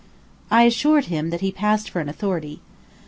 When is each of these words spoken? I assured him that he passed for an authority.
I 0.49 0.63
assured 0.63 1.05
him 1.05 1.29
that 1.29 1.41
he 1.41 1.51
passed 1.51 1.87
for 1.91 1.99
an 1.99 2.09
authority. 2.09 2.59